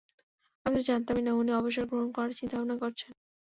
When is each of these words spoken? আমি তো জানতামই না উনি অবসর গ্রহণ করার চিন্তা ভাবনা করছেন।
আমি 0.65 0.75
তো 0.77 0.87
জানতামই 0.87 1.23
না 1.23 1.31
উনি 1.33 1.51
অবসর 1.53 1.85
গ্রহণ 1.89 2.09
করার 2.15 2.37
চিন্তা 2.39 2.55
ভাবনা 2.57 2.75
করছেন। 2.83 3.11